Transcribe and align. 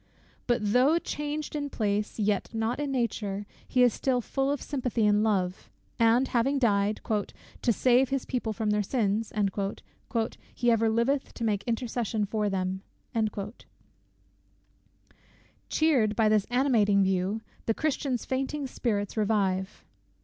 But 0.47 0.61
though 0.73 0.97
changed 0.97 1.55
in 1.55 1.69
place, 1.69 2.17
yet 2.17 2.49
not 2.55 2.79
in 2.79 2.91
nature, 2.91 3.45
he 3.67 3.83
is 3.83 3.93
still 3.93 4.19
full 4.19 4.49
of 4.49 4.59
sympathy 4.59 5.05
and 5.05 5.21
love; 5.23 5.69
and 5.99 6.27
having 6.29 6.57
died 6.57 7.01
"to 7.05 7.71
save 7.71 8.09
his 8.09 8.25
people 8.25 8.51
from 8.51 8.71
their 8.71 8.81
sins," 8.81 9.31
"he 10.55 10.71
ever 10.71 10.89
liveth 10.89 11.35
to 11.35 11.43
make 11.43 11.63
intercession 11.65 12.25
for 12.25 12.49
them." 12.49 12.81
Cheered 15.69 16.15
by 16.15 16.27
this 16.27 16.47
animating 16.49 17.03
view, 17.03 17.41
the 17.67 17.75
Christian's 17.75 18.25
fainting 18.25 18.65
spirits 18.65 19.15
revive. 19.15 19.85